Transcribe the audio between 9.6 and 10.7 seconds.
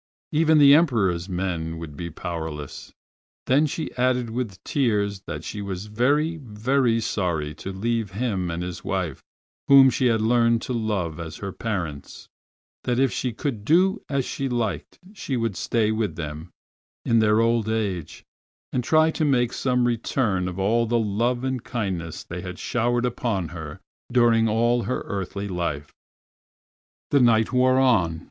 whom she had learned